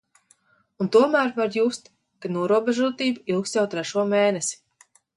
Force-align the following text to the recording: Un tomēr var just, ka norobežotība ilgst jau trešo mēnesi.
Un 0.85 0.89
tomēr 0.95 1.29
var 1.35 1.53
just, 1.59 1.93
ka 2.25 2.33
norobežotība 2.39 3.25
ilgst 3.37 3.63
jau 3.63 3.69
trešo 3.77 4.11
mēnesi. 4.19 4.63